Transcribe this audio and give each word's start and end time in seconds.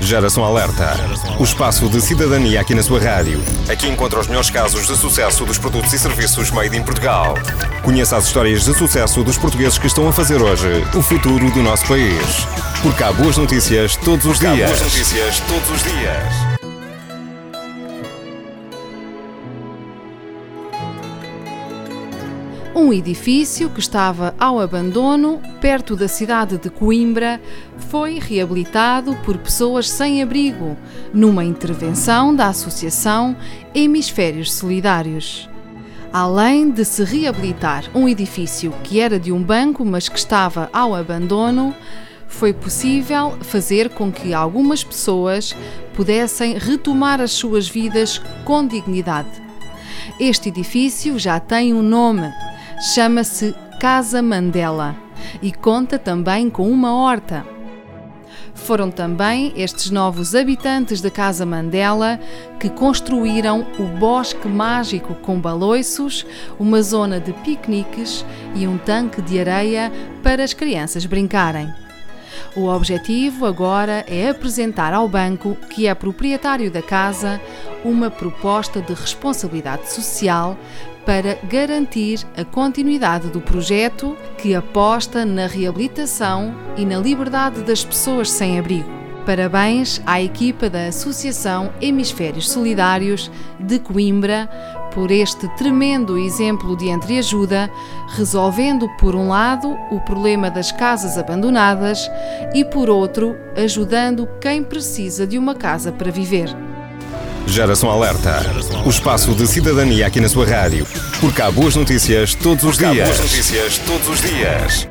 Geração 0.00 0.44
Alerta. 0.44 0.96
O 1.38 1.44
espaço 1.44 1.88
de 1.88 2.00
cidadania 2.00 2.60
aqui 2.60 2.74
na 2.74 2.82
sua 2.82 3.00
rádio. 3.00 3.42
Aqui 3.68 3.88
encontra 3.88 4.18
os 4.18 4.26
melhores 4.26 4.50
casos 4.50 4.86
de 4.86 4.96
sucesso 4.96 5.44
dos 5.44 5.58
produtos 5.58 5.92
e 5.92 5.98
serviços 5.98 6.50
made 6.50 6.76
in 6.76 6.82
Portugal. 6.82 7.34
Conheça 7.82 8.16
as 8.16 8.26
histórias 8.26 8.64
de 8.64 8.74
sucesso 8.74 9.22
dos 9.22 9.38
portugueses 9.38 9.78
que 9.78 9.86
estão 9.86 10.08
a 10.08 10.12
fazer 10.12 10.40
hoje 10.40 10.84
o 10.94 11.02
futuro 11.02 11.50
do 11.50 11.62
nosso 11.62 11.86
país. 11.86 12.46
Porque 12.82 13.02
há 13.02 13.12
boas 13.12 13.36
notícias 13.36 13.96
todos 13.96 14.24
os 14.26 14.38
dias. 14.38 14.62
Há 14.62 14.66
boas 14.66 14.80
notícias 14.80 15.40
todos 15.40 15.70
os 15.70 15.82
dias. 15.82 16.49
Um 22.72 22.92
edifício 22.92 23.68
que 23.68 23.80
estava 23.80 24.32
ao 24.38 24.60
abandono, 24.60 25.42
perto 25.60 25.96
da 25.96 26.06
cidade 26.06 26.56
de 26.56 26.70
Coimbra, 26.70 27.40
foi 27.88 28.20
reabilitado 28.20 29.16
por 29.24 29.36
pessoas 29.38 29.90
sem 29.90 30.22
abrigo, 30.22 30.76
numa 31.12 31.44
intervenção 31.44 32.34
da 32.34 32.46
Associação 32.46 33.36
Hemisférios 33.74 34.52
Solidários. 34.52 35.50
Além 36.12 36.70
de 36.70 36.84
se 36.84 37.02
reabilitar 37.02 37.90
um 37.92 38.08
edifício 38.08 38.72
que 38.84 39.00
era 39.00 39.18
de 39.18 39.32
um 39.32 39.42
banco, 39.42 39.84
mas 39.84 40.08
que 40.08 40.18
estava 40.18 40.70
ao 40.72 40.94
abandono, 40.94 41.74
foi 42.28 42.52
possível 42.52 43.36
fazer 43.40 43.90
com 43.90 44.12
que 44.12 44.32
algumas 44.32 44.84
pessoas 44.84 45.56
pudessem 45.92 46.56
retomar 46.56 47.20
as 47.20 47.32
suas 47.32 47.68
vidas 47.68 48.22
com 48.44 48.64
dignidade. 48.64 49.42
Este 50.20 50.50
edifício 50.50 51.18
já 51.18 51.40
tem 51.40 51.74
um 51.74 51.82
nome 51.82 52.32
Chama-se 52.80 53.54
Casa 53.78 54.22
Mandela 54.22 54.96
e 55.42 55.52
conta 55.52 55.98
também 55.98 56.48
com 56.48 56.66
uma 56.66 56.94
horta. 56.94 57.44
Foram 58.54 58.90
também 58.90 59.52
estes 59.54 59.90
novos 59.90 60.34
habitantes 60.34 61.02
da 61.02 61.10
Casa 61.10 61.44
Mandela 61.44 62.18
que 62.58 62.70
construíram 62.70 63.66
o 63.78 63.82
Bosque 63.98 64.48
Mágico 64.48 65.14
com 65.16 65.38
baloiços, 65.38 66.24
uma 66.58 66.80
zona 66.80 67.20
de 67.20 67.34
piqueniques 67.34 68.24
e 68.54 68.66
um 68.66 68.78
tanque 68.78 69.20
de 69.20 69.38
areia 69.38 69.92
para 70.22 70.42
as 70.42 70.54
crianças 70.54 71.04
brincarem. 71.04 71.68
O 72.54 72.66
objetivo 72.66 73.46
agora 73.46 74.04
é 74.08 74.30
apresentar 74.30 74.92
ao 74.92 75.08
banco, 75.08 75.56
que 75.70 75.86
é 75.86 75.94
proprietário 75.94 76.70
da 76.70 76.82
casa, 76.82 77.40
uma 77.84 78.10
proposta 78.10 78.80
de 78.80 78.92
responsabilidade 78.92 79.92
social 79.92 80.56
para 81.04 81.38
garantir 81.44 82.20
a 82.36 82.44
continuidade 82.44 83.28
do 83.28 83.40
projeto 83.40 84.16
que 84.38 84.54
aposta 84.54 85.24
na 85.24 85.46
reabilitação 85.46 86.54
e 86.76 86.84
na 86.84 86.98
liberdade 86.98 87.62
das 87.62 87.84
pessoas 87.84 88.30
sem 88.30 88.58
abrigo. 88.58 88.99
Parabéns 89.24 90.00
à 90.06 90.20
equipa 90.20 90.68
da 90.70 90.86
Associação 90.86 91.70
Hemisférios 91.80 92.50
Solidários 92.50 93.30
de 93.58 93.78
Coimbra 93.78 94.48
por 94.92 95.10
este 95.10 95.48
tremendo 95.56 96.18
exemplo 96.18 96.76
de 96.76 96.88
entreajuda, 96.88 97.70
resolvendo, 98.16 98.88
por 98.98 99.14
um 99.14 99.28
lado, 99.28 99.78
o 99.90 100.00
problema 100.00 100.50
das 100.50 100.72
casas 100.72 101.16
abandonadas 101.16 102.10
e, 102.54 102.64
por 102.64 102.90
outro, 102.90 103.36
ajudando 103.56 104.28
quem 104.40 104.64
precisa 104.64 105.26
de 105.26 105.38
uma 105.38 105.54
casa 105.54 105.92
para 105.92 106.10
viver. 106.10 106.48
Geração 107.46 107.90
Alerta. 107.90 108.40
O 108.84 108.90
espaço 108.90 109.34
de 109.34 109.46
cidadania 109.46 110.06
aqui 110.06 110.20
na 110.20 110.28
sua 110.28 110.46
rádio. 110.46 110.86
Porque 111.20 111.40
há 111.42 111.50
boas 111.50 111.76
notícias 111.76 112.34
todos 112.34 112.64
os 112.64 112.78
dias. 112.78 113.00
Há 113.00 113.04
boas 113.04 113.20
notícias 113.20 113.78
todos 113.78 114.08
os 114.08 114.22
dias. 114.22 114.89